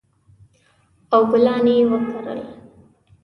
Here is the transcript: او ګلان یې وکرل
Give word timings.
او 1.13 1.21
ګلان 1.31 1.65
یې 1.73 1.83
وکرل 1.91 2.41